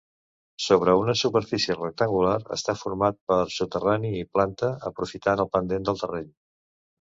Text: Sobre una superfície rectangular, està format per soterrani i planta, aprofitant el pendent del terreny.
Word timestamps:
Sobre 0.67 0.93
una 1.01 1.13
superfície 1.19 1.75
rectangular, 1.75 2.37
està 2.57 2.75
format 2.85 3.19
per 3.33 3.37
soterrani 3.57 4.11
i 4.21 4.25
planta, 4.39 4.71
aprofitant 4.93 5.45
el 5.45 5.51
pendent 5.59 5.87
del 5.93 6.03
terreny. 6.05 6.27